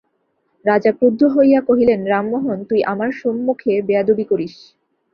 [0.65, 4.55] রাজা ক্রুদ্ধ হইয়া কহিলেন, রামমোহন, তুই আমার সম্মুখে বেয়াদবি করিস!